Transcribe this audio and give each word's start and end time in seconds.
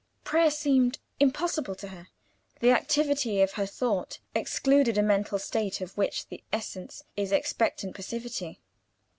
Prayer 0.23 0.49
seemed 0.49 0.97
impossible 1.19 1.75
to 1.75 1.89
her. 1.89 2.07
The 2.59 2.71
activity 2.71 3.39
of 3.39 3.51
her 3.51 3.67
thought 3.67 4.17
excluded 4.33 4.97
a 4.97 5.03
mental 5.03 5.37
state 5.37 5.79
of 5.79 5.95
which 5.95 6.27
the 6.29 6.43
essence 6.51 7.03
is 7.15 7.31
expectant 7.31 7.93
passivity. 7.95 8.59